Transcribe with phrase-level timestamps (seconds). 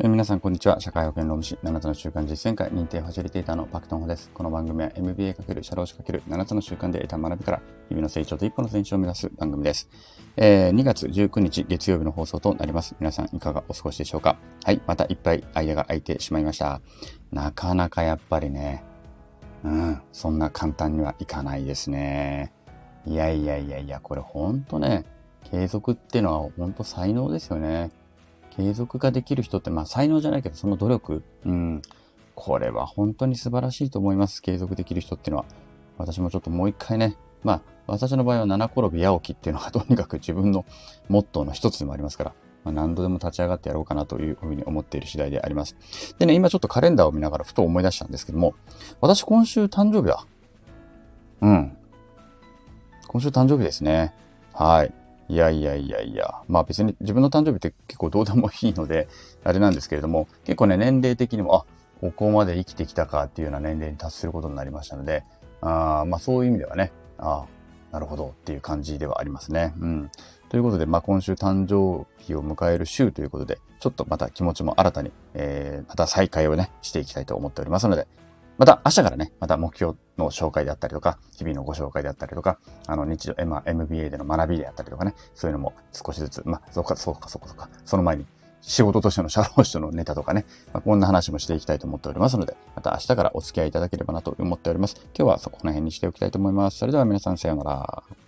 [0.00, 0.78] え皆さん、こんにちは。
[0.78, 4.30] 社会保険労務士7つの習慣実践会認定ファシリテーターのパクトンホです。
[4.32, 9.88] この番組は MBA× 社労士 ×7 つの習慣で得た学びから日々の成長と一歩の成長を目指す番組です。
[10.36, 12.94] えー、2月19日月曜日の放送となります。
[13.00, 14.36] 皆さんいかがお過ごしでしょうか？
[14.62, 16.80] はい、またいっぱい間が空いてしまいました。
[17.32, 18.84] なかなかやっぱりね、
[19.64, 22.52] うん、そんな簡単にはいかないですね。
[23.04, 25.06] いやいやいやいや、これほんとね、
[25.50, 27.90] 継続ってのはほんと才能ですよね。
[28.58, 31.82] 継続ができる人って、まあ才能じゃないけど、その努力、うん、
[32.34, 34.42] これは本当に素晴らしいと思います。
[34.42, 35.46] 継続できる人っていうのは。
[35.98, 40.64] 私もちょっともう一回ね、まあ、私の場合は七転び八起きっていうのがとにかく自分の
[41.08, 42.32] モットーの一つでもありますから、
[42.64, 45.76] まあ、何度でも立ち上がってやろうかなというふうに思っている次第であります。
[46.18, 48.54] でね、今ちょっとカレンダーを見ながらふと思い出したんですけども、
[49.00, 50.24] 私今週誕生日だ。
[51.40, 51.76] うん。
[53.08, 54.14] 今週誕生日ですね。
[54.52, 54.92] はい。
[55.28, 59.08] いやいやいやいや、まあ別に自分の誕生日って結構どうでもいいので、
[59.44, 61.64] あれなんですけれども、結構ね、年齢的にも、あ、
[62.00, 65.24] ここまで生きてきたかっていうような年齢に達することになりましたので、
[65.60, 67.44] あまあそういう意味ではね、あ
[67.92, 69.74] なるほどっていう感じではありますね。
[69.80, 70.10] うん。
[70.48, 78.06] ということで、まあ今週誕生日を迎える週ということで、ちょっとまた気持ちも新たに、えー、また再開をね、していきたいと思っておりますので、
[78.58, 88.26] また明日からね、また目標の紹介であったりとか、日々のご紹介であったりとか、あの日常、まあ、MBA での学びであったりとかね、そういうのも少しずつ、まあ、そうか、そうか、そうか、そうか、その前に
[88.60, 94.96] 仕事としての社労士とのネタとかね、まあ、こんな話もしていきたいと思っておりますので、また明日からお付き合いいただければなと思っております。
[95.16, 96.78] 今日はそこの辺にしておきたいと思います。
[96.78, 98.27] それでは皆さんさようなら。